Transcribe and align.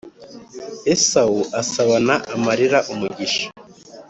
Esawu 0.93 1.39
asabana 1.61 2.15
amarira 2.33 2.79
umugisha 2.91 3.45